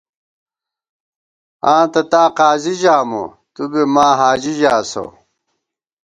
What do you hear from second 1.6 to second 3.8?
آں تہ تاں قاضی ژامہ تُو